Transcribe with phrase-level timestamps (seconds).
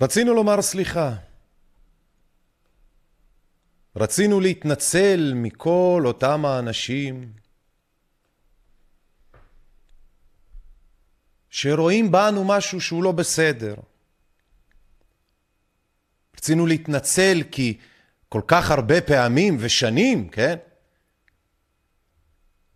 [0.00, 1.14] רצינו לומר סליחה.
[3.96, 7.32] רצינו להתנצל מכל אותם האנשים
[11.50, 13.74] שרואים בנו משהו שהוא לא בסדר.
[16.36, 17.78] רצינו להתנצל כי
[18.28, 20.56] כל כך הרבה פעמים ושנים, כן?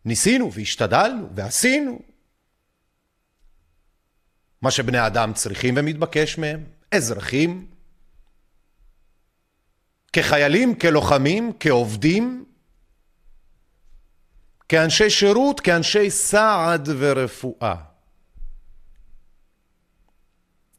[0.05, 2.03] ניסינו והשתדלנו ועשינו
[4.63, 7.67] מה שבני אדם צריכים ומתבקש מהם, אזרחים,
[10.13, 12.45] כחיילים, כלוחמים, כעובדים,
[14.69, 17.75] כאנשי שירות, כאנשי סעד ורפואה.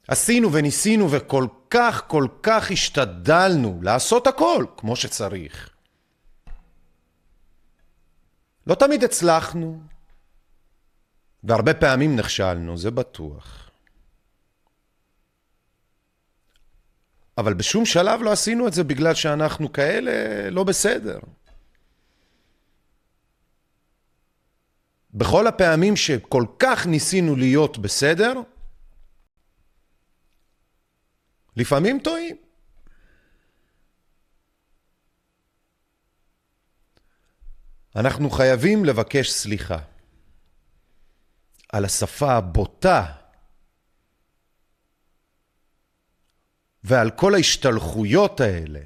[0.07, 5.69] עשינו וניסינו וכל כך כל כך השתדלנו לעשות הכל כמו שצריך.
[8.67, 9.81] לא תמיד הצלחנו,
[11.43, 13.62] והרבה פעמים נכשלנו, זה בטוח.
[17.37, 21.19] אבל בשום שלב לא עשינו את זה בגלל שאנחנו כאלה לא בסדר.
[25.13, 28.33] בכל הפעמים שכל כך ניסינו להיות בסדר,
[31.57, 32.35] לפעמים טועים.
[37.95, 39.79] אנחנו חייבים לבקש סליחה
[41.69, 43.22] על השפה הבוטה
[46.83, 48.81] ועל כל ההשתלחויות האלה.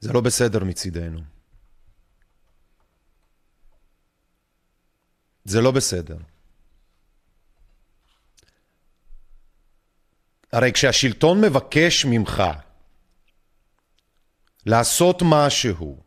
[0.00, 1.20] זה לא בסדר מצידנו.
[5.44, 6.16] זה לא בסדר.
[10.52, 12.42] הרי כשהשלטון מבקש ממך
[14.66, 16.02] לעשות משהו,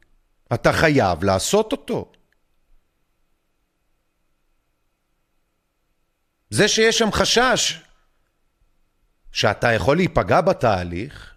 [0.53, 2.11] אתה חייב לעשות אותו.
[6.49, 7.81] זה שיש שם חשש
[9.31, 11.33] שאתה יכול להיפגע בתהליך,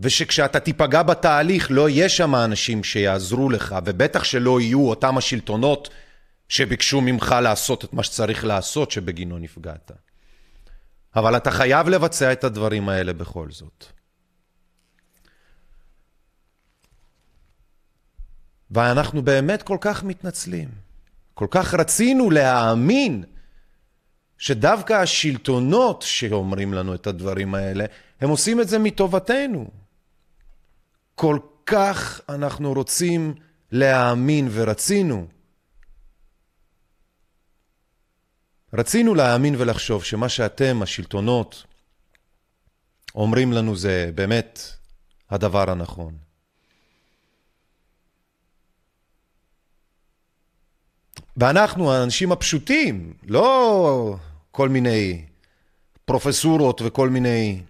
[0.00, 5.90] ושכשאתה תיפגע בתהליך לא יהיה שם אנשים שיעזרו לך, ובטח שלא יהיו אותם השלטונות
[6.48, 9.90] שביקשו ממך לעשות את מה שצריך לעשות שבגינו נפגעת.
[11.16, 13.84] אבל אתה חייב לבצע את הדברים האלה בכל זאת.
[18.70, 20.68] ואנחנו באמת כל כך מתנצלים.
[21.34, 23.24] כל כך רצינו להאמין
[24.40, 27.84] שדווקא השלטונות שאומרים לנו את הדברים האלה,
[28.20, 29.70] הם עושים את זה מטובתנו.
[31.14, 33.34] כל כך אנחנו רוצים
[33.72, 35.26] להאמין ורצינו.
[38.72, 41.64] רצינו להאמין ולחשוב שמה שאתם, השלטונות,
[43.14, 44.60] אומרים לנו זה באמת
[45.30, 46.18] הדבר הנכון.
[51.36, 54.16] ואנחנו, האנשים הפשוטים, לא
[54.50, 55.24] כל מיני
[56.04, 57.62] פרופסורות וכל מיני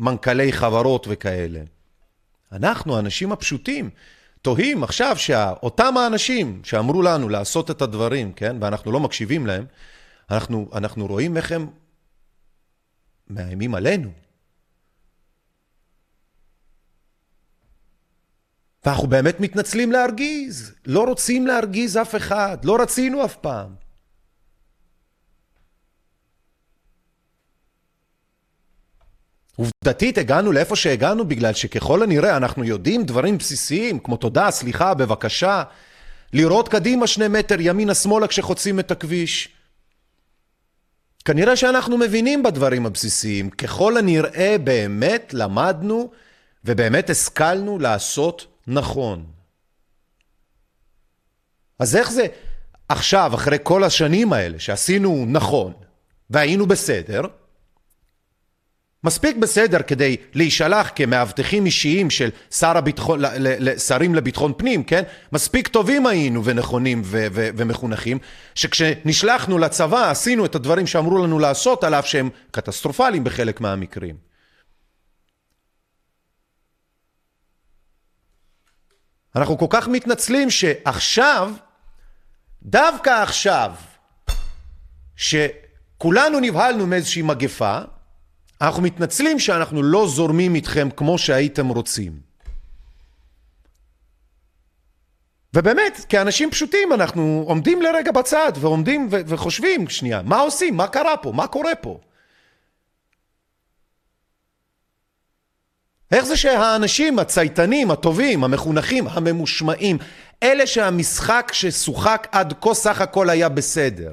[0.00, 1.60] מנכ"לי חברות וכאלה.
[2.52, 3.90] אנחנו, האנשים הפשוטים,
[4.42, 9.64] תוהים עכשיו שאותם האנשים שאמרו לנו לעשות את הדברים, כן, ואנחנו לא מקשיבים להם,
[10.30, 11.66] אנחנו, אנחנו רואים איך הם
[13.30, 14.10] מאיימים עלינו.
[18.84, 23.85] ואנחנו באמת מתנצלים להרגיז, לא רוצים להרגיז אף אחד, לא רצינו אף פעם.
[29.56, 35.62] עובדתית הגענו לאיפה שהגענו בגלל שככל הנראה אנחנו יודעים דברים בסיסיים כמו תודה, סליחה, בבקשה,
[36.32, 39.48] לראות קדימה שני מטר ימינה שמאלה כשחוצים את הכביש.
[41.24, 46.10] כנראה שאנחנו מבינים בדברים הבסיסיים, ככל הנראה באמת למדנו
[46.64, 49.24] ובאמת השכלנו לעשות נכון.
[51.78, 52.26] אז איך זה
[52.88, 55.72] עכשיו, אחרי כל השנים האלה שעשינו נכון
[56.30, 57.22] והיינו בסדר,
[59.06, 63.20] מספיק בסדר כדי להישלח כמאבטחים אישיים של שר הביטחון,
[63.78, 65.02] שרים לביטחון פנים, כן?
[65.32, 68.18] מספיק טובים היינו ונכונים ו- ו- ומחונכים,
[68.54, 74.16] שכשנשלחנו לצבא עשינו את הדברים שאמרו לנו לעשות, על אף שהם קטסטרופליים בחלק מהמקרים.
[79.36, 81.52] אנחנו כל כך מתנצלים שעכשיו,
[82.62, 83.72] דווקא עכשיו,
[85.16, 87.80] שכולנו נבהלנו מאיזושהי מגפה,
[88.60, 92.20] אנחנו מתנצלים שאנחנו לא זורמים איתכם כמו שהייתם רוצים.
[95.54, 100.76] ובאמת, כאנשים פשוטים אנחנו עומדים לרגע בצד ועומדים ו- וחושבים, שנייה, מה עושים?
[100.76, 101.32] מה קרה פה?
[101.32, 102.00] מה קורה פה?
[106.12, 109.98] איך זה שהאנשים הצייתנים, הטובים, המחונכים, הממושמעים,
[110.42, 114.10] אלה שהמשחק ששוחק עד כה סך הכל היה בסדר,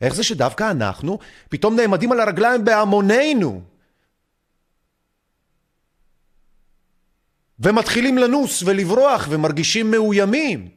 [0.00, 3.62] איך זה שדווקא אנחנו פתאום נעמדים על הרגליים בהמונינו?
[7.58, 10.68] ומתחילים לנוס ולברוח ומרגישים מאוימים.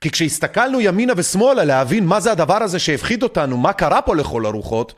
[0.00, 4.46] כי כשהסתכלנו ימינה ושמאלה להבין מה זה הדבר הזה שהפחיד אותנו, מה קרה פה לכל
[4.46, 4.94] הרוחות,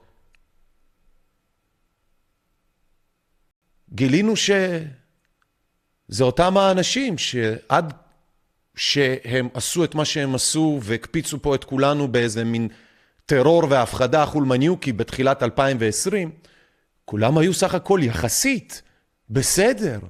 [3.94, 4.84] גילינו שזה
[6.24, 8.03] אותם האנשים שעד
[8.76, 12.68] שהם עשו את מה שהם עשו והקפיצו פה את כולנו באיזה מין
[13.26, 16.32] טרור והפחדה חולמניוקי בתחילת 2020,
[17.04, 18.82] כולם היו סך הכל יחסית
[19.30, 20.00] בסדר.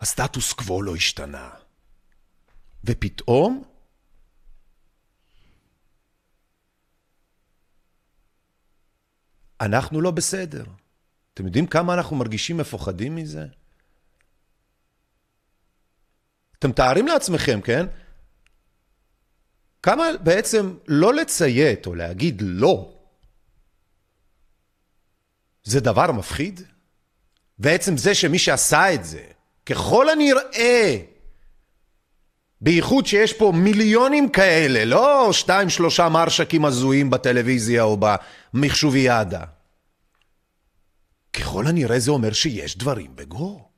[0.00, 1.50] הסטטוס קוו לא השתנה.
[2.84, 3.62] ופתאום
[9.60, 10.64] אנחנו לא בסדר.
[11.34, 13.59] אתם יודעים כמה אנחנו מרגישים מפוחדים מזה?
[16.60, 17.86] אתם מתארים לעצמכם, כן?
[19.82, 22.92] כמה בעצם לא לציית או להגיד לא,
[25.62, 26.60] זה דבר מפחיד?
[27.58, 29.24] ועצם זה שמי שעשה את זה,
[29.66, 30.96] ככל הנראה,
[32.60, 37.98] בייחוד שיש פה מיליונים כאלה, לא שתיים שלושה מרשקים הזויים בטלוויזיה או
[38.54, 39.44] במחשוביאדה.
[41.32, 43.69] ככל הנראה זה אומר שיש דברים בגו.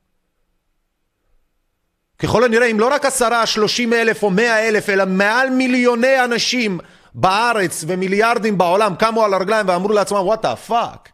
[2.22, 6.78] ככל הנראה, אם לא רק עשרה, שלושים אלף או מאה אלף, אלא מעל מיליוני אנשים
[7.14, 11.08] בארץ ומיליארדים בעולם קמו על הרגליים ואמרו לעצמם, what the fuck.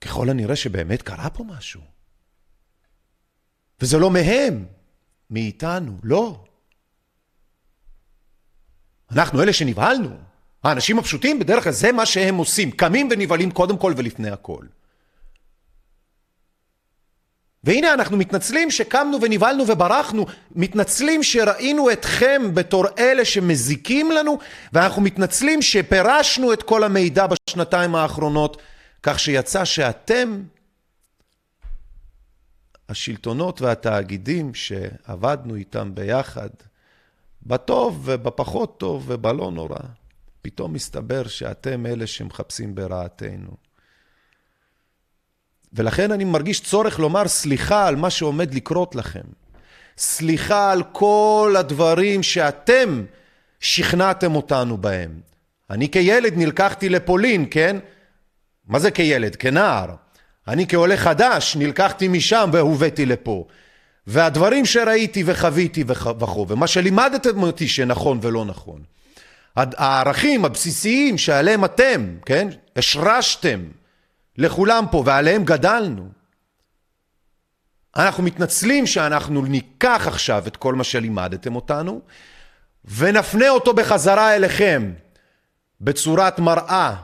[0.00, 1.80] ככל הנראה שבאמת קרה פה משהו.
[3.80, 4.64] וזה לא מהם,
[5.30, 6.44] מאיתנו, לא.
[9.12, 10.16] אנחנו אלה שנבהלנו.
[10.64, 14.66] האנשים הפשוטים, בדרך כלל זה מה שהם עושים, קמים ונבהלים קודם כל ולפני הכל.
[17.64, 24.38] והנה אנחנו מתנצלים שקמנו ונבהלנו וברחנו, מתנצלים שראינו אתכם בתור אלה שמזיקים לנו,
[24.72, 28.62] ואנחנו מתנצלים שפירשנו את כל המידע בשנתיים האחרונות,
[29.02, 30.42] כך שיצא שאתם,
[32.88, 36.50] השלטונות והתאגידים שעבדנו איתם ביחד,
[37.46, 39.78] בטוב ובפחות טוב ובלא נורא,
[40.42, 43.71] פתאום מסתבר שאתם אלה שמחפשים ברעתנו.
[45.74, 49.20] ולכן אני מרגיש צורך לומר סליחה על מה שעומד לקרות לכם.
[49.98, 53.04] סליחה על כל הדברים שאתם
[53.60, 55.20] שכנעתם אותנו בהם.
[55.70, 57.76] אני כילד נלקחתי לפולין, כן?
[58.68, 59.36] מה זה כילד?
[59.36, 59.90] כנער.
[60.48, 63.46] אני כעולה חדש נלקחתי משם והובאתי לפה.
[64.06, 68.82] והדברים שראיתי וחוויתי וכו', ומה שלימדתם אותי שנכון ולא נכון.
[69.56, 72.48] הערכים הבסיסיים שעליהם אתם, כן?
[72.76, 73.60] השרשתם
[74.38, 76.08] לכולם פה ועליהם גדלנו.
[77.96, 82.00] אנחנו מתנצלים שאנחנו ניקח עכשיו את כל מה שלימדתם אותנו
[82.84, 84.92] ונפנה אותו בחזרה אליכם
[85.80, 86.94] בצורת מראה,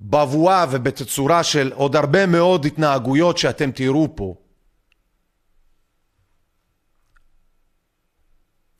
[0.00, 4.34] בבואה ובתצורה של עוד הרבה מאוד התנהגויות שאתם תראו פה.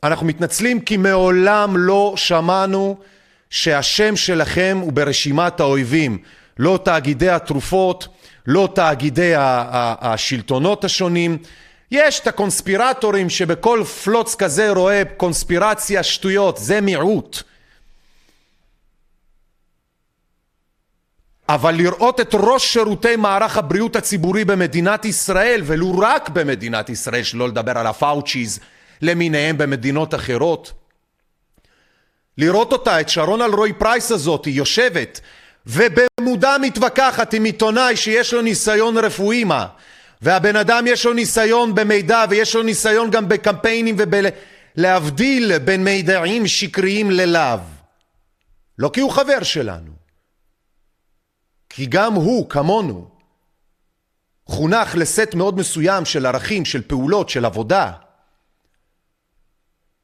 [0.02, 2.98] אנחנו מתנצלים כי מעולם לא שמענו
[3.50, 6.18] שהשם שלכם הוא ברשימת האויבים.
[6.58, 8.08] לא תאגידי התרופות,
[8.46, 11.38] לא תאגידי השלטונות השונים.
[11.90, 17.42] יש את הקונספירטורים שבכל פלוץ כזה רואה קונספירציה שטויות, זה מיעוט.
[21.48, 27.48] אבל לראות את ראש שירותי מערך הבריאות הציבורי במדינת ישראל, ולו רק במדינת ישראל, שלא
[27.48, 28.60] לדבר על הפאוצ'יז
[29.02, 30.72] למיניהם במדינות אחרות,
[32.38, 35.20] לראות אותה, את שרון אלרועי פרייס הזאת, היא יושבת
[35.68, 39.66] ובמודע מתווכחת עם עיתונאי שיש לו ניסיון רפואי מה?
[40.22, 43.96] והבן אדם יש לו ניסיון במידע ויש לו ניסיון גם בקמפיינים
[44.76, 47.58] ולהבדיל בין מידעים שקריים ללאו.
[48.78, 49.92] לא כי הוא חבר שלנו
[51.68, 53.10] כי גם הוא כמונו
[54.46, 57.92] חונך לסט מאוד מסוים של ערכים, של פעולות, של עבודה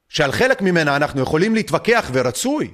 [0.09, 2.73] שעל חלק ממנה אנחנו יכולים להתווכח ורצוי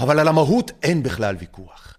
[0.00, 1.96] אבל על המהות אין בכלל ויכוח.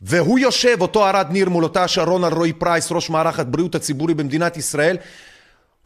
[0.00, 4.56] והוא יושב, אותו ארד ניר מול אותה שרון אלרועי פרייס, ראש מערך הבריאות הציבורי במדינת
[4.56, 4.96] ישראל,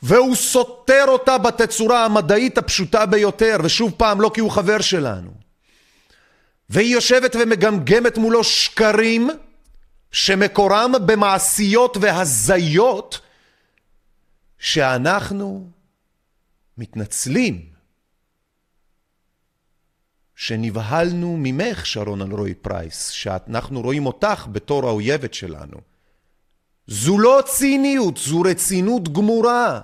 [0.03, 5.31] והוא סותר אותה בתצורה המדעית הפשוטה ביותר, ושוב פעם, לא כי הוא חבר שלנו.
[6.71, 9.31] והיא יושבת ומגמגמת מולו שקרים
[10.13, 13.21] שמקורם במעשיות והזיות
[14.59, 15.67] שאנחנו
[16.79, 17.72] מתנצלים
[20.43, 25.77] שנבהלנו ממך, שרון אלרועי פרייס, שאנחנו רואים אותך בתור האויבת שלנו.
[26.87, 29.81] זו לא ציניות, זו רצינות גמורה.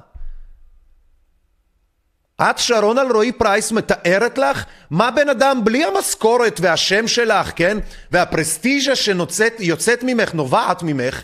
[2.41, 7.79] את, שרון אלרועי פרייס, מתארת לך מה בן אדם בלי המשכורת והשם שלך, כן?
[8.11, 11.23] והפרסטיז'ה שיוצאת ממך, נובעת ממך.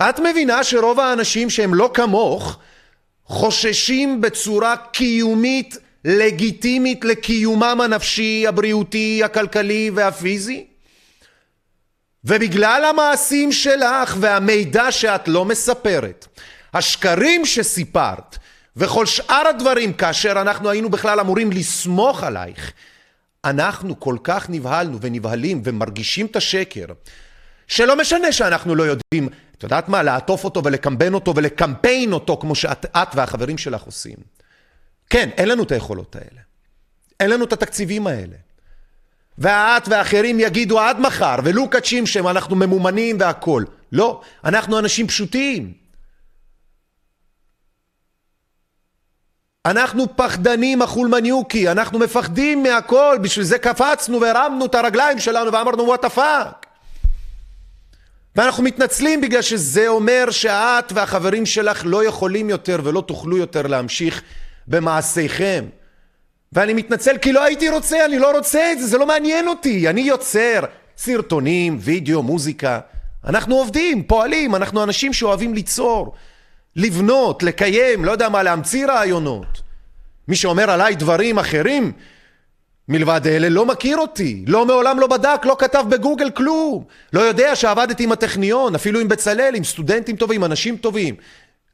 [0.00, 2.58] את מבינה שרוב האנשים שהם לא כמוך,
[3.24, 10.66] חוששים בצורה קיומית, לגיטימית לקיומם הנפשי, הבריאותי, הכלכלי והפיזי?
[12.24, 16.26] ובגלל המעשים שלך והמידע שאת לא מספרת,
[16.74, 18.38] השקרים שסיפרת,
[18.76, 22.72] וכל שאר הדברים כאשר אנחנו היינו בכלל אמורים לסמוך עלייך,
[23.44, 26.86] אנחנו כל כך נבהלנו ונבהלים ומרגישים את השקר,
[27.66, 32.54] שלא משנה שאנחנו לא יודעים, את יודעת מה, לעטוף אותו ולקמבן אותו ולקמפיין אותו כמו
[32.54, 34.16] שאת והחברים שלך עושים.
[35.10, 36.40] כן, אין לנו את היכולות האלה.
[37.20, 38.36] אין לנו את התקציבים האלה.
[39.38, 43.66] ואת ואחרים יגידו עד מחר, ולוקאצ'ים שהם אנחנו ממומנים והכול.
[43.92, 45.72] לא, אנחנו אנשים פשוטים.
[49.66, 56.04] אנחנו פחדנים החולמניוקי, אנחנו מפחדים מהכל, בשביל זה קפצנו והרמנו את הרגליים שלנו ואמרנו וואט
[56.04, 56.66] הפאק.
[58.36, 64.22] ואנחנו מתנצלים בגלל שזה אומר שאת והחברים שלך לא יכולים יותר ולא תוכלו יותר להמשיך
[64.68, 65.64] במעשיכם.
[66.52, 69.88] ואני מתנצל כי לא הייתי רוצה, אני לא רוצה את זה, זה לא מעניין אותי.
[69.88, 70.60] אני יוצר
[70.96, 72.80] סרטונים, וידאו, מוזיקה.
[73.24, 76.14] אנחנו עובדים, פועלים, אנחנו אנשים שאוהבים ליצור.
[76.76, 79.62] לבנות, לקיים, לא יודע מה, להמציא רעיונות.
[80.28, 81.92] מי שאומר עליי דברים אחרים
[82.88, 87.56] מלבד אלה לא מכיר אותי, לא מעולם לא בדק, לא כתב בגוגל כלום, לא יודע
[87.56, 91.14] שעבדתי עם הטכניון, אפילו עם בצלאל, עם סטודנטים טובים, אנשים טובים.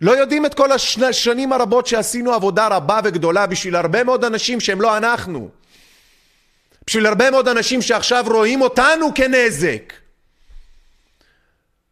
[0.01, 0.69] לא יודעים את כל
[1.09, 5.49] השנים הרבות שעשינו עבודה רבה וגדולה בשביל הרבה מאוד אנשים שהם לא אנחנו.
[6.87, 9.93] בשביל הרבה מאוד אנשים שעכשיו רואים אותנו כנזק.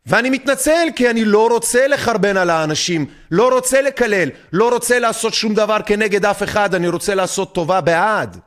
[0.07, 5.35] ואני מתנצל כי אני לא רוצה לחרבן על האנשים, לא רוצה לקלל, לא רוצה לעשות
[5.35, 8.41] שום דבר כנגד אף אחד, אני רוצה לעשות טובה בעד.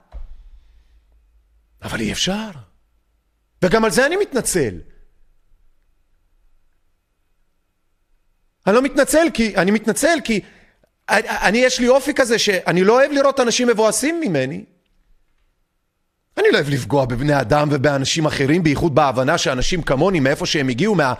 [1.83, 2.49] אבל אי אפשר.
[3.61, 4.73] וגם על זה אני מתנצל.
[8.67, 10.39] אני לא מתנצל כי, אני מתנצל כי
[11.09, 14.63] אני, אני יש לי אופי כזה שאני לא אוהב לראות אנשים מבואסים ממני.
[16.37, 20.95] אני לא אוהב לפגוע בבני אדם ובאנשים אחרים, בייחוד בהבנה שאנשים כמוני, מאיפה שהם הגיעו,
[20.95, 21.13] מה,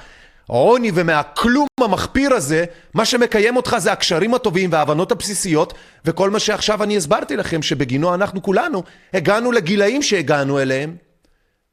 [0.50, 5.74] העוני ומהכלום המחפיר הזה, מה שמקיים אותך זה הקשרים הטובים וההבנות הבסיסיות,
[6.06, 8.84] וכל מה שעכשיו אני הסברתי לכם, שבגינו אנחנו כולנו
[9.14, 10.96] הגענו לגילאים שהגענו אליהם,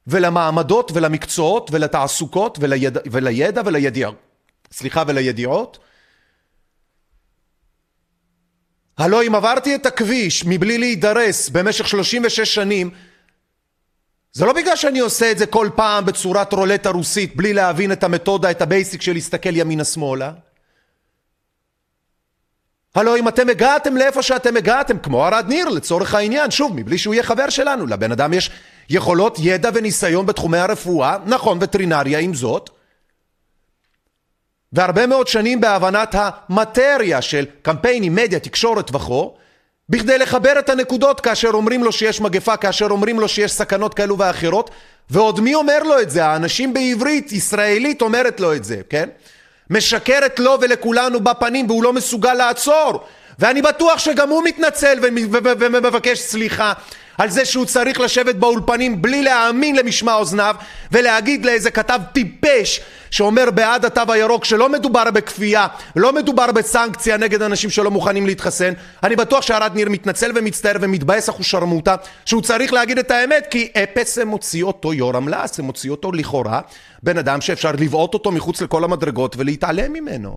[0.06, 4.14] ולמעמדות ולמקצועות ולתעסוקות ולידע, ולידע ולידיעות,
[4.72, 5.78] סליחה, ולידיעות.
[8.98, 12.90] הלא אם עברתי את הכביש מבלי להידרס במשך 36 שנים,
[14.32, 18.04] זה לא בגלל שאני עושה את זה כל פעם בצורת רולטה רוסית בלי להבין את
[18.04, 20.32] המתודה, את ה basic של להסתכל ימינה-שמאלה.
[22.94, 27.14] הלוא אם אתם הגעתם לאיפה שאתם הגעתם, כמו ארד ניר לצורך העניין, שוב, מבלי שהוא
[27.14, 28.50] יהיה חבר שלנו, לבן אדם יש
[28.90, 32.70] יכולות, ידע וניסיון בתחומי הרפואה, נכון, וטרינריה עם זאת,
[34.72, 39.34] והרבה מאוד שנים בהבנת המטריה של קמפיינים, מדיה, תקשורת וכו',
[39.88, 44.18] בכדי לחבר את הנקודות כאשר אומרים לו שיש מגפה, כאשר אומרים לו שיש סכנות כאלו
[44.18, 44.70] ואחרות,
[45.10, 46.24] ועוד מי אומר לו את זה?
[46.24, 49.08] האנשים בעברית, ישראלית אומרת לו את זה, כן?
[49.70, 53.04] משקרת לו ולכולנו בפנים והוא לא מסוגל לעצור
[53.38, 54.98] ואני בטוח שגם הוא מתנצל
[55.60, 56.72] ומבקש סליחה
[57.18, 60.54] על זה שהוא צריך לשבת באולפנים בלי להאמין למשמע אוזניו
[60.92, 67.42] ולהגיד לאיזה כתב טיפש שאומר בעד התו הירוק שלא מדובר בכפייה, לא מדובר בסנקציה נגד
[67.42, 68.72] אנשים שלא מוכנים להתחסן.
[69.02, 74.18] אני בטוח שערד ניר מתנצל ומצטער ומתבאס אחושרמוטה שהוא צריך להגיד את האמת כי אפס
[74.18, 76.60] הם מוציא אותו יורם לס, הם מוציא אותו לכאורה
[77.02, 80.36] בן אדם שאפשר לבעוט אותו מחוץ לכל המדרגות ולהתעלם ממנו.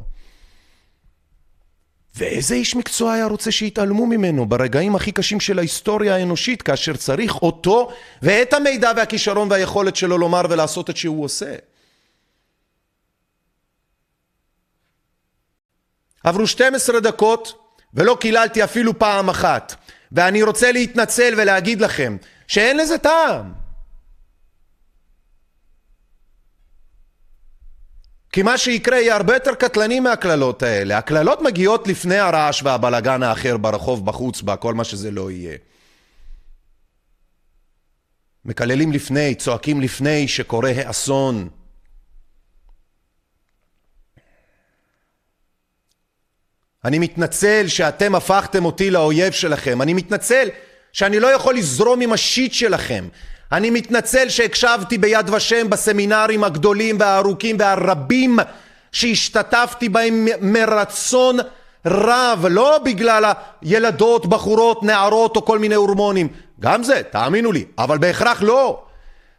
[2.15, 7.41] ואיזה איש מקצוע היה רוצה שיתעלמו ממנו ברגעים הכי קשים של ההיסטוריה האנושית כאשר צריך
[7.41, 7.91] אותו
[8.21, 11.55] ואת המידע והכישרון והיכולת שלו לומר ולעשות את שהוא עושה.
[16.23, 17.53] עברו 12 דקות
[17.93, 19.75] ולא קיללתי אפילו פעם אחת
[20.11, 23.60] ואני רוצה להתנצל ולהגיד לכם שאין לזה טעם
[28.31, 30.97] כי מה שיקרה יהיה הרבה יותר קטלני מהקללות האלה.
[30.97, 35.57] הקללות מגיעות לפני הרעש והבלגן האחר ברחוב, בחוץ, בכל מה שזה לא יהיה.
[38.45, 41.49] מקללים לפני, צועקים לפני שקורה האסון.
[46.85, 49.81] אני מתנצל שאתם הפכתם אותי לאויב שלכם.
[49.81, 50.49] אני מתנצל
[50.93, 53.07] שאני לא יכול לזרום עם השיט שלכם.
[53.51, 58.39] אני מתנצל שהקשבתי ביד ושם בסמינרים הגדולים והארוכים והרבים
[58.91, 61.37] שהשתתפתי בהם מרצון
[61.85, 63.31] רב, לא בגלל
[63.61, 66.27] הילדות, בחורות, נערות או כל מיני הורמונים.
[66.59, 68.83] גם זה, תאמינו לי, אבל בהכרח לא.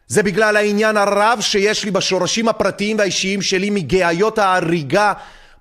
[0.06, 5.12] זה בגלל העניין הרב שיש לי בשורשים הפרטיים והאישיים שלי מגאיות ההריגה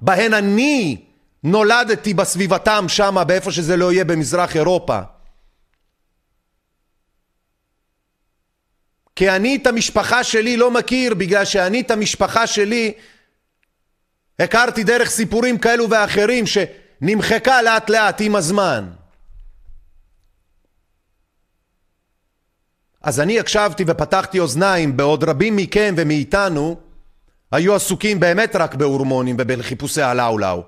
[0.01, 0.98] בהן אני
[1.43, 5.00] נולדתי בסביבתם שמה, באיפה שזה לא יהיה במזרח אירופה.
[9.15, 12.94] כי אני את המשפחה שלי לא מכיר, בגלל שאני את המשפחה שלי
[14.39, 18.89] הכרתי דרך סיפורים כאלו ואחרים שנמחקה לאט לאט עם הזמן.
[23.01, 26.80] אז אני הקשבתי ופתחתי אוזניים בעוד רבים מכם ומאיתנו
[27.51, 30.63] היו עסוקים באמת רק בהורמונים ובחיפושי הלאו-לאו.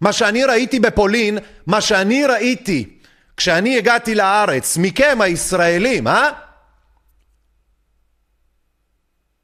[0.00, 2.95] מה שאני ראיתי בפולין, מה שאני ראיתי
[3.36, 6.30] כשאני הגעתי לארץ, מכם הישראלים, אה?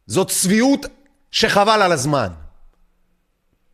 [0.07, 0.87] זאת צביעות
[1.31, 2.29] שחבל על הזמן.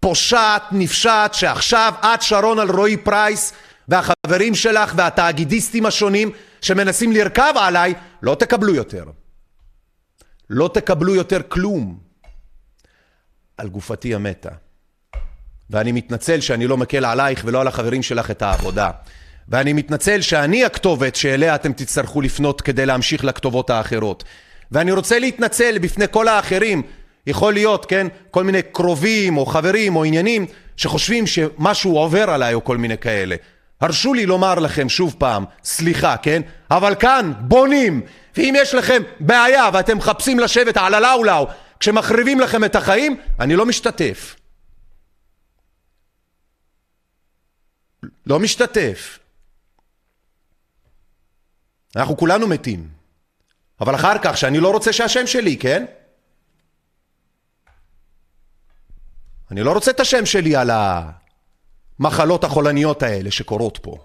[0.01, 3.53] פושעת, נפשעת, שעכשיו את שרון על רועי פרייס
[3.89, 9.05] והחברים שלך והתאגידיסטים השונים שמנסים לרכב עליי, לא תקבלו יותר.
[10.51, 11.99] לא תקבלו יותר כלום.
[13.57, 14.51] על גופתי המתה.
[15.71, 18.91] ואני מתנצל שאני לא מקל עלייך ולא על החברים שלך את העבודה.
[19.49, 24.25] ואני מתנצל שאני הכתובת שאליה אתם תצטרכו לפנות כדי להמשיך לכתובות האחרות.
[24.73, 26.83] ואני רוצה להתנצל בפני כל האחרים,
[27.27, 32.65] יכול להיות, כן, כל מיני קרובים או חברים או עניינים שחושבים שמשהו עובר עליי או
[32.65, 33.37] כל מיני כאלה.
[33.81, 36.43] הרשו לי לומר לכם שוב פעם, סליחה, כן?
[36.71, 38.01] אבל כאן בונים,
[38.37, 41.47] ואם יש לכם בעיה ואתם מחפשים לשבת על הלאו-לאו
[41.81, 44.37] כשמחריבים לכם את החיים, אני לא משתתף.
[48.27, 49.19] לא משתתף.
[51.97, 52.89] אנחנו כולנו מתים.
[53.81, 55.85] אבל אחר כך, שאני לא רוצה שהשם שלי, כן?
[59.51, 60.71] אני לא רוצה את השם שלי על
[62.01, 63.97] המחלות החולניות האלה שקורות פה.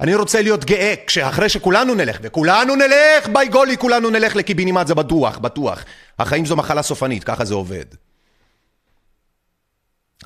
[0.00, 4.94] אני רוצה להיות גאה כשאחרי שכולנו נלך, וכולנו נלך, ביי גולי, כולנו נלך לקיבינימט, זה
[4.94, 5.84] בטוח, בטוח.
[6.18, 7.84] החיים זו מחלה סופנית, ככה זה עובד.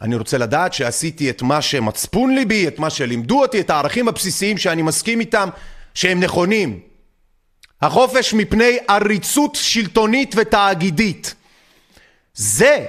[0.02, 4.58] אני רוצה לדעת שעשיתי את מה שמצפון ליבי, את מה שלימדו אותי, את הערכים הבסיסיים
[4.58, 5.48] שאני מסכים איתם,
[5.94, 6.80] שהם נכונים.
[7.82, 11.34] החופש מפני עריצות שלטונית ותאגידית.
[12.34, 12.86] זה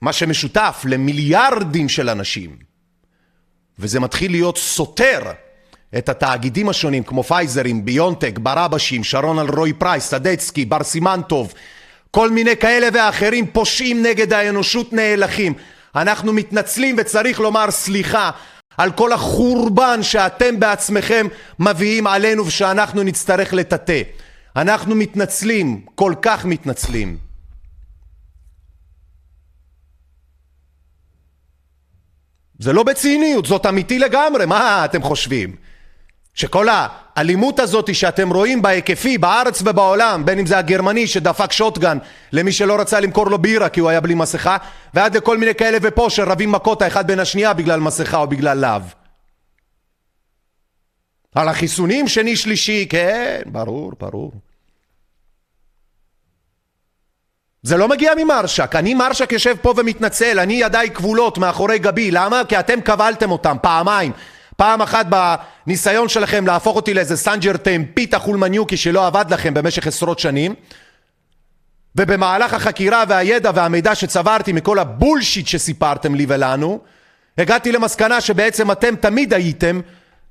[0.00, 2.56] מה שמשותף למיליארדים של אנשים.
[3.78, 5.20] וזה מתחיל להיות סותר
[5.98, 11.54] את התאגידים השונים כמו פייזרים, ביונטק, ברבשים, שרון אלרועי פרייס, סדצקי, בר סימנטוב,
[12.10, 15.54] כל מיני כאלה ואחרים פושעים נגד האנושות נאלחים.
[15.96, 18.30] אנחנו מתנצלים וצריך לומר סליחה
[18.76, 21.26] על כל החורבן שאתם בעצמכם
[21.58, 24.02] מביאים עלינו ושאנחנו נצטרך לטאטא.
[24.56, 27.18] אנחנו מתנצלים, כל כך מתנצלים.
[32.58, 35.56] זה לא בציניות, זאת אמיתי לגמרי, מה אתם חושבים?
[36.36, 41.98] שכל האלימות הזאת שאתם רואים בהיקפי בארץ ובעולם, בין אם זה הגרמני שדפק שוטגן
[42.32, 44.56] למי שלא רצה למכור לו בירה כי הוא היה בלי מסכה,
[44.94, 48.80] ועד לכל מיני כאלה ופה שרבים מכות האחד בין השנייה בגלל מסכה או בגלל לאו.
[51.34, 54.32] על החיסונים שני שלישי, כן, ברור, ברור.
[57.62, 62.42] זה לא מגיע ממרשק, אני מרשק יושב פה ומתנצל, אני ידיי כבולות מאחורי גבי, למה?
[62.48, 64.12] כי אתם קבלתם אותם פעמיים.
[64.56, 70.18] פעם אחת בניסיון שלכם להפוך אותי לאיזה סנג'ר טמפיטה חולמניוקי שלא עבד לכם במשך עשרות
[70.18, 70.54] שנים
[71.96, 76.80] ובמהלך החקירה והידע והמידע שצברתי מכל הבולשיט שסיפרתם לי ולנו
[77.38, 79.80] הגעתי למסקנה שבעצם אתם תמיד הייתם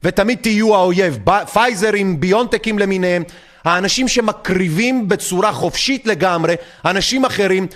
[0.04, 1.20] ותמיד תהיו האויב.
[1.54, 3.24] פייזרים, ביונטקים למיניהם
[3.66, 7.68] האנשים שמקריבים בצורה חופשית לגמרי אנשים אחרים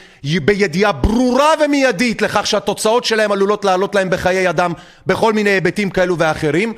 [0.46, 4.74] בידיעה ברורה ומיידית לכך שהתוצאות שלהם עלולות לעלות להם בחיי אדם
[5.08, 6.74] בכל מיני היבטים כאלו ואחרים,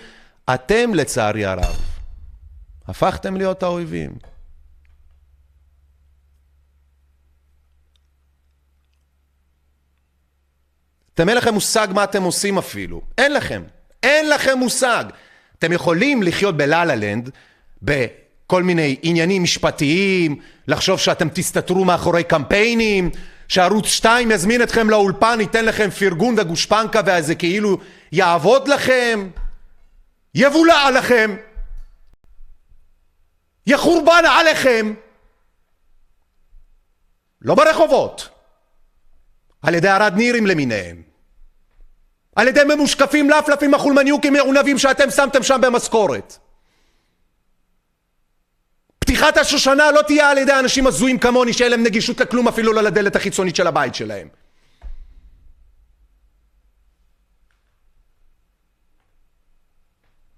[0.54, 1.76] אתם לצערי הרב
[2.88, 4.12] הפכתם להיות האויבים.
[11.14, 13.02] אתם אין לכם מושג מה אתם עושים אפילו.
[13.18, 13.64] אין לכם.
[14.04, 15.06] אין לכם מושג.
[15.60, 17.30] אתם יכולים לחיות בלה-לה לנד,
[18.52, 23.10] כל מיני עניינים משפטיים, לחשוב שאתם תסתתרו מאחורי קמפיינים,
[23.48, 27.78] שערוץ 2 יזמין אתכם לאולפן, ייתן לכם פרגון וגושפנקה וזה כאילו
[28.12, 29.30] יעבוד לכם,
[30.36, 31.36] יבולע לכם,
[33.68, 34.94] יחורבן עליכם.
[37.42, 38.30] לא ברחובות,
[39.62, 41.02] על ידי ערד נירים למיניהם,
[42.36, 46.38] על ידי ממושקפים לפלפים החולמניוקים מעונבים שאתם שמתם שם במשכורת.
[49.22, 52.84] צריכת השושנה לא תהיה על ידי אנשים הזויים כמוני שאין להם נגישות לכלום אפילו לא
[52.84, 54.28] לדלת החיצונית של הבית שלהם.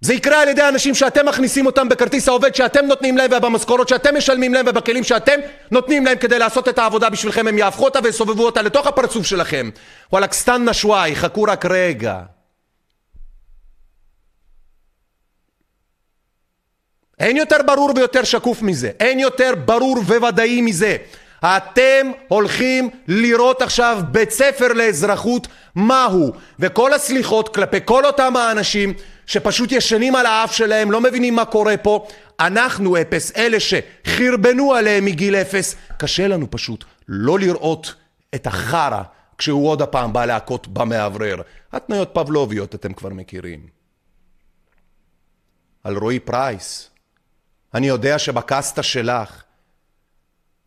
[0.01, 4.17] זה יקרה על ידי אנשים שאתם מכניסים אותם בכרטיס העובד שאתם נותנים להם ובמשכורות שאתם
[4.17, 5.39] משלמים להם ובכלים שאתם
[5.71, 7.47] נותנים להם כדי לעשות את העבודה בשבילכם.
[7.47, 9.69] הם יהפכו אותה ויסובבו אותה לתוך הפרצוף שלכם.
[10.13, 12.19] וואלכ סטן נשוואי חכו רק רגע
[17.19, 20.97] אין יותר ברור ויותר שקוף מזה אין יותר ברור וודאי מזה
[21.45, 28.93] אתם הולכים לראות עכשיו בית ספר לאזרחות מהו וכל הסליחות כלפי כל אותם האנשים
[29.25, 32.07] שפשוט ישנים על האף שלהם, לא מבינים מה קורה פה.
[32.39, 35.75] אנחנו אפס, אלה שחרבנו עליהם מגיל אפס.
[35.97, 37.93] קשה לנו פשוט לא לראות
[38.35, 39.01] את החרא
[39.37, 41.41] כשהוא עוד הפעם בא להכות במאוורר.
[41.71, 43.67] התניות פבלוביות אתם כבר מכירים.
[45.83, 46.89] על רועי פרייס.
[47.73, 49.43] אני יודע שבקסטה שלך,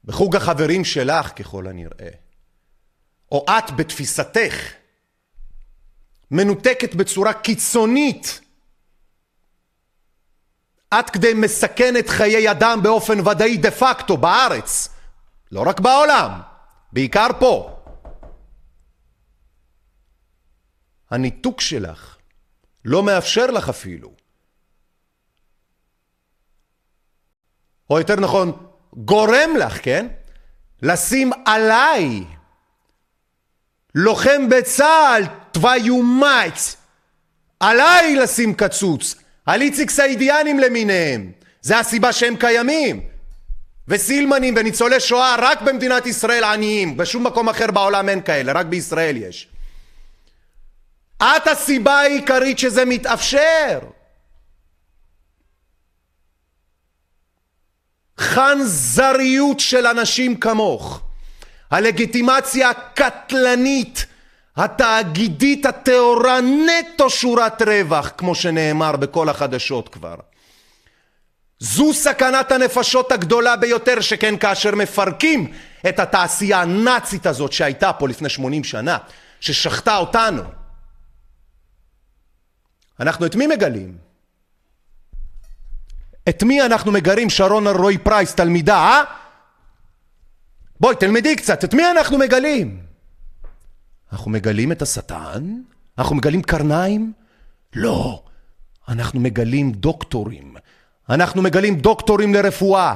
[0.04, 2.10] בחוג החברים שלך ככל הנראה,
[3.32, 4.54] או את בתפיסתך,
[6.30, 8.40] מנותקת בצורה קיצונית
[10.90, 14.88] עד כדי מסכן את חיי אדם באופן ודאי דה פקטו בארץ,
[15.52, 16.40] לא רק בעולם,
[16.92, 17.72] בעיקר פה.
[21.10, 22.16] הניתוק שלך
[22.84, 24.12] לא מאפשר לך אפילו,
[27.90, 28.52] או יותר נכון,
[28.96, 30.06] גורם לך, כן?
[30.82, 32.24] לשים עליי,
[33.94, 35.22] לוחם בצה"ל,
[35.52, 36.76] תוויומייץ,
[37.60, 39.14] עליי לשים קצוץ,
[39.46, 41.32] על איציק סעידיאנים למיניהם.
[41.60, 43.00] זה הסיבה שהם קיימים.
[43.88, 49.16] וסילמנים וניצולי שואה רק במדינת ישראל עניים, בשום מקום אחר בעולם אין כאלה, רק בישראל
[49.16, 49.48] יש.
[51.18, 53.78] את הסיבה העיקרית שזה מתאפשר.
[58.20, 61.00] חנזריות של אנשים כמוך,
[61.70, 64.06] הלגיטימציה הקטלנית
[64.56, 70.14] התאגידית הטהורה נטו שורת רווח, כמו שנאמר בכל החדשות כבר.
[71.58, 75.52] זו סכנת הנפשות הגדולה ביותר, שכן כאשר מפרקים
[75.88, 78.98] את התעשייה הנאצית הזאת שהייתה פה לפני 80 שנה,
[79.40, 80.42] ששחטה אותנו,
[83.00, 84.05] אנחנו את מי מגלים?
[86.28, 89.02] את מי אנחנו מגרים, שרון אלרועי פרייס, תלמידה, אה?
[90.80, 92.80] בואי, תלמדי קצת, את מי אנחנו מגלים?
[94.12, 95.54] אנחנו מגלים את השטן?
[95.98, 97.12] אנחנו מגלים קרניים?
[97.74, 98.22] לא.
[98.88, 100.54] אנחנו מגלים דוקטורים.
[101.10, 102.94] אנחנו מגלים דוקטורים לרפואה.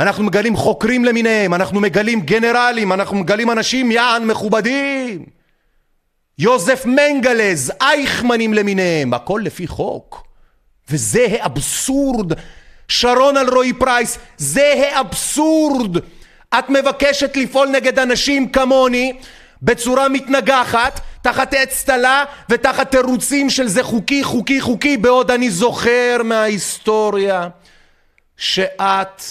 [0.00, 1.54] אנחנו מגלים חוקרים למיניהם.
[1.54, 2.92] אנחנו מגלים גנרלים.
[2.92, 5.26] אנחנו מגלים אנשים יען מכובדים.
[6.38, 9.14] יוזף מנגלז, אייכמנים למיניהם.
[9.14, 10.26] הכל לפי חוק.
[10.90, 12.32] וזה האבסורד.
[12.90, 15.96] שרון אלרועי פרייס, זה האבסורד.
[16.58, 19.12] את מבקשת לפעול נגד אנשים כמוני
[19.62, 27.48] בצורה מתנגחת, תחת אצטלה ותחת תירוצים של זה חוקי, חוקי, חוקי, בעוד אני זוכר מההיסטוריה
[28.36, 29.22] שאת,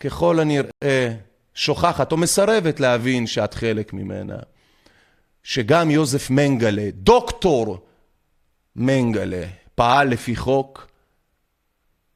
[0.00, 1.08] ככל הנראה,
[1.54, 4.36] שוכחת או מסרבת להבין שאת חלק ממנה.
[5.42, 7.78] שגם יוזף מנגלה, דוקטור
[8.76, 10.86] מנגלה, פעל לפי חוק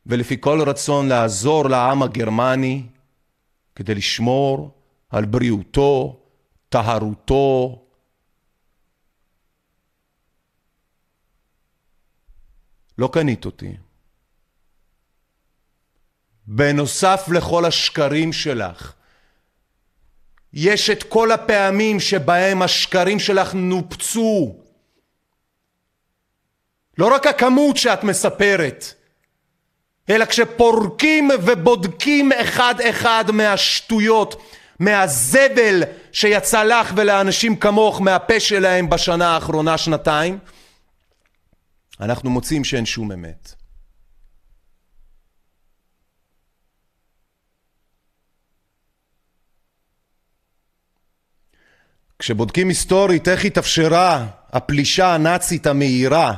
[0.07, 2.87] ולפי כל רצון לעזור לעם הגרמני
[3.75, 4.71] כדי לשמור
[5.11, 6.21] על בריאותו,
[6.69, 7.85] טהרותו,
[12.99, 13.77] לא קנית אותי.
[16.47, 18.93] בנוסף לכל השקרים שלך,
[20.53, 24.57] יש את כל הפעמים שבהם השקרים שלך נופצו.
[26.99, 28.95] לא רק הכמות שאת מספרת,
[30.11, 34.43] אלא כשפורקים ובודקים אחד אחד מהשטויות
[34.79, 40.39] מהזבל שיצא לך ולאנשים כמוך מהפה שלהם בשנה האחרונה, שנתיים,
[42.01, 43.55] אנחנו מוצאים שאין שום אמת.
[52.19, 56.35] כשבודקים היסטורית איך התאפשרה הפלישה הנאצית המהירה,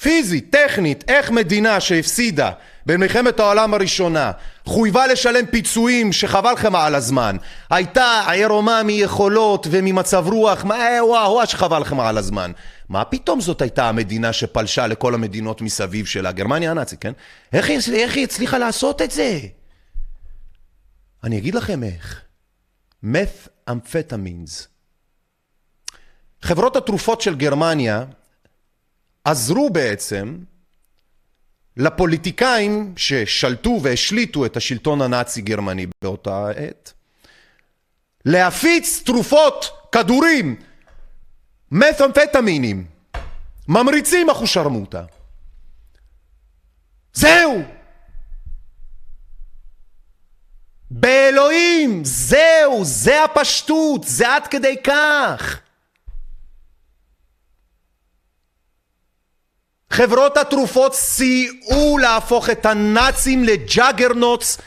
[0.00, 2.50] פיזית, טכנית, איך מדינה שהפסידה
[2.86, 4.32] במלחמת העולם הראשונה
[4.64, 7.36] חויבה לשלם פיצויים שחבל לכם על הזמן
[7.70, 12.52] הייתה עירומה מיכולות וממצב רוח מה וואו וואו שחבל לכם על הזמן.
[12.88, 16.32] מה פתאום זאת הייתה המדינה שפלשה לכל המדינות מסביב שלה?
[16.32, 17.12] גרמניה הנאצית כן?
[17.52, 19.38] איך, איך היא הצליחה לעשות את זה?
[21.24, 22.20] אני אגיד לכם איך.
[23.02, 24.68] מת אמפטמינס
[26.42, 28.04] חברות התרופות של גרמניה
[29.30, 30.38] עזרו בעצם
[31.76, 36.92] לפוליטיקאים ששלטו והשליטו את השלטון הנאצי גרמני באותה עת,
[38.24, 40.56] להפיץ תרופות, כדורים,
[41.70, 42.86] מת'מפטמינים,
[43.68, 45.04] ממריצים אחושרמוטה.
[47.12, 47.62] זהו!
[50.90, 55.60] באלוהים, זהו, זה הפשטות, זה עד כדי כך.
[59.90, 64.58] חברות התרופות סייעו להפוך את הנאצים ל juggernauts,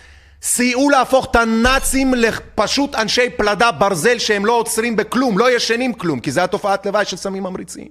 [0.41, 6.19] סייעו להפוך את הנאצים לפשוט אנשי פלדה ברזל שהם לא עוצרים בכלום, לא ישנים כלום,
[6.19, 7.87] כי זה התופעת לוואי של סמים ממריצים.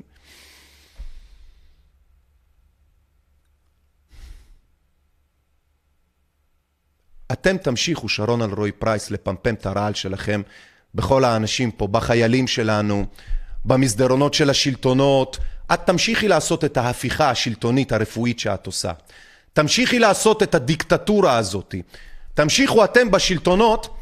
[7.32, 10.42] אתם תמשיכו, שרון אלרועי פרייס, לפמפם את הרעל שלכם
[10.94, 13.06] בכל האנשים פה, בחיילים שלנו,
[13.64, 15.38] במסדרונות של השלטונות.
[15.74, 18.92] את תמשיכי לעשות את ההפיכה השלטונית הרפואית שאת עושה.
[19.52, 21.74] תמשיכי לעשות את הדיקטטורה הזאת.
[22.34, 23.96] תמשיכו אתם בשלטונות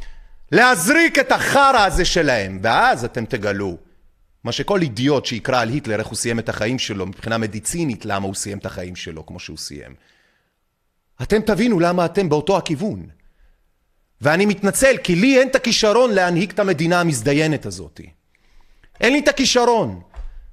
[0.52, 3.76] להזריק את החרא הזה שלהם, ואז אתם תגלו
[4.44, 8.26] מה שכל אידיוט שיקרא על היטלר איך הוא סיים את החיים שלו מבחינה מדיצינית, למה
[8.26, 9.94] הוא סיים את החיים שלו כמו שהוא סיים.
[11.22, 13.07] אתם תבינו למה אתם באותו הכיוון.
[14.20, 18.00] ואני מתנצל, כי לי אין את הכישרון להנהיג את המדינה המזדיינת הזאת.
[19.00, 20.00] אין לי את הכישרון.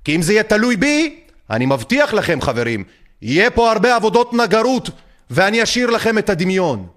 [0.06, 2.84] כי אם זה יהיה תלוי בי, אני מבטיח לכם חברים,
[3.22, 4.90] יהיה פה הרבה עבודות נגרות,
[5.30, 6.88] ואני אשאיר לכם את הדמיון.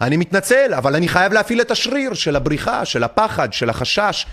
[0.00, 4.26] אני מתנצל, אבל אני חייב להפעיל את השריר של הבריחה, של הפחד, של החשש,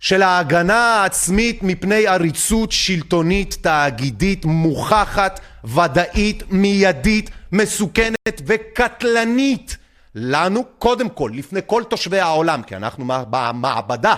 [0.00, 9.83] של ההגנה העצמית מפני עריצות שלטונית תאגידית מוכחת, ודאית, מיידית, מסוכנת וקטלנית.
[10.14, 14.14] לנו קודם כל, לפני כל תושבי העולם, כי אנחנו במעבדה,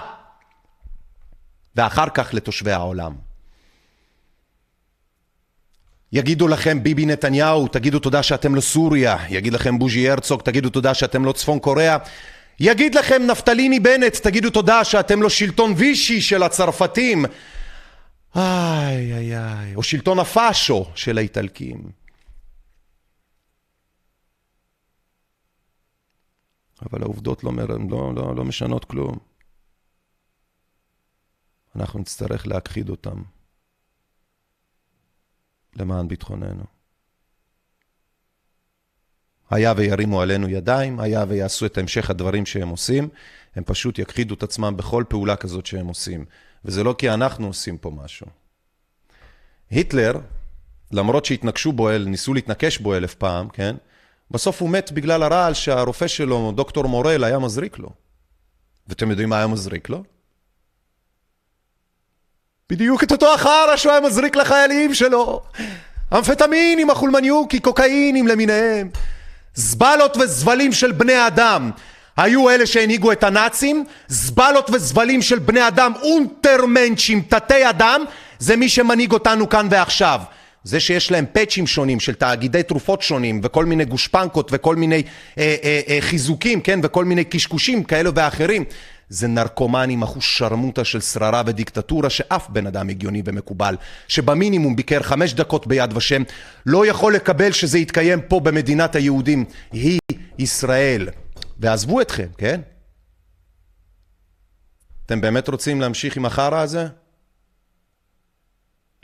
[1.76, 3.14] ואחר כך לתושבי העולם.
[6.12, 9.16] יגידו לכם ביבי נתניהו, תגידו תודה שאתם לא סוריה.
[9.28, 11.96] יגיד לכם בוז'י הרצוג, תגידו תודה שאתם לא צפון קוריאה.
[12.60, 17.24] יגיד לכם נפתליני בנט, תגידו תודה שאתם לא שלטון וישי של הצרפתים.
[18.36, 22.05] איי איי איי, או שלטון הפאשו של האיטלקים.
[26.90, 27.52] אבל העובדות לא,
[27.90, 29.18] לא, לא, לא משנות כלום.
[31.76, 33.22] אנחנו נצטרך להכחיד אותם
[35.76, 36.64] למען ביטחוננו.
[39.50, 43.08] היה וירימו עלינו ידיים, היה ויעשו את המשך הדברים שהם עושים,
[43.56, 46.24] הם פשוט יכחידו את עצמם בכל פעולה כזאת שהם עושים.
[46.64, 48.26] וזה לא כי אנחנו עושים פה משהו.
[49.70, 50.12] היטלר,
[50.92, 53.76] למרות שהתנקשו בו, ניסו להתנקש בו אלף פעם, כן?
[54.30, 57.88] בסוף הוא מת בגלל הרעל שהרופא שלו, דוקטור מורל, היה מזריק לו.
[58.88, 60.02] ואתם יודעים מה היה מזריק לו?
[62.70, 65.42] בדיוק את אותו החרא שהוא היה מזריק לחיילים שלו.
[66.18, 68.90] אמפטמינים, החולמניוקי, קוקאינים למיניהם.
[69.54, 71.70] זבלות וזבלים של בני אדם.
[72.16, 78.04] היו אלה שהנהיגו את הנאצים, זבלות וזבלים של בני אדם, אונטרמנצ'ים, תתי אדם,
[78.38, 80.20] זה מי שמנהיג אותנו כאן ועכשיו.
[80.66, 85.02] זה שיש להם פאצ'ים שונים של תאגידי תרופות שונים וכל מיני גושפנקות וכל מיני
[85.38, 88.64] אה, אה, אה, חיזוקים, כן, וכל מיני קשקושים כאלו ואחרים,
[89.08, 93.76] זה נרקומנים אחוש שרמוטה של שררה ודיקטטורה שאף בן אדם הגיוני ומקובל,
[94.08, 96.22] שבמינימום ביקר חמש דקות ביד ושם,
[96.66, 99.98] לא יכול לקבל שזה יתקיים פה במדינת היהודים, היא
[100.38, 101.08] ישראל.
[101.58, 102.60] ועזבו אתכם, כן?
[105.06, 106.86] אתם באמת רוצים להמשיך עם החרא הזה?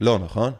[0.00, 0.52] לא, נכון?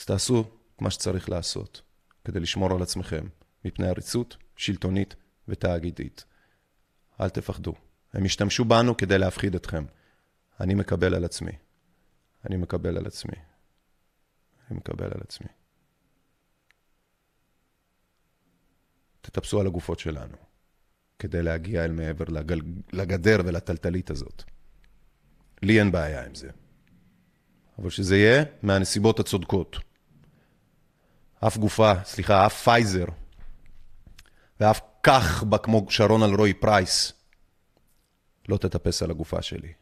[0.00, 0.44] אז תעשו
[0.80, 1.82] מה שצריך לעשות
[2.24, 3.26] כדי לשמור על עצמכם
[3.64, 5.14] מפני עריצות שלטונית
[5.48, 6.24] ותאגידית.
[7.20, 7.74] אל תפחדו.
[8.12, 9.84] הם ישתמשו בנו כדי להפחיד אתכם.
[10.60, 11.52] אני מקבל על עצמי.
[12.46, 13.36] אני מקבל על עצמי.
[14.70, 15.48] אני מקבל על עצמי.
[19.20, 20.36] תטפסו על הגופות שלנו
[21.18, 22.60] כדי להגיע אל מעבר לגל...
[22.92, 24.42] לגדר ולטלטלית הזאת.
[25.62, 26.50] לי אין בעיה עם זה.
[27.78, 29.89] אבל שזה יהיה מהנסיבות הצודקות.
[31.46, 33.04] אף גופה, סליחה, אף פייזר
[34.60, 37.12] ואף כלבה כמו שרון אלרועי פרייס
[38.48, 39.72] לא תטפס על הגופה שלי.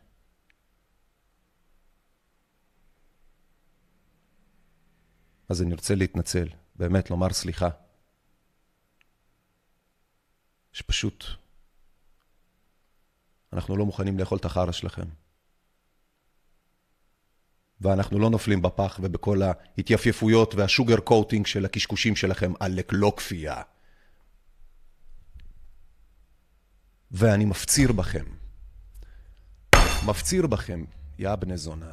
[5.48, 7.68] אז אני רוצה להתנצל, באמת לומר סליחה.
[10.72, 11.24] שפשוט
[13.52, 15.08] אנחנו לא מוכנים לאכול את החרא שלכם.
[17.80, 23.62] ואנחנו לא נופלים בפח ובכל ההתייפייפויות וה sugar coating של הקשקושים שלכם עלק לא כפייה.
[27.10, 28.24] ואני מפציר בכם,
[30.06, 30.84] מפציר בכם,
[31.18, 31.92] יא בני זונה.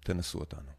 [0.00, 0.70] תנסו אותנו.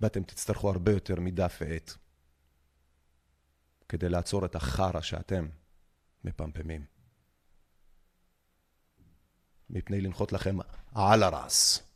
[0.00, 1.92] ואתם תצטרכו הרבה יותר מדף ועט
[3.88, 5.48] כדי לעצור את החרא שאתם
[6.24, 6.84] מפמפמים.
[9.70, 10.56] מפני לנחות לכם
[10.94, 11.91] על הרס.